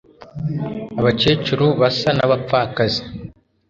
Abakecuru 0.99 1.65
basa 1.81 2.09
nabapfakazi 2.17 3.01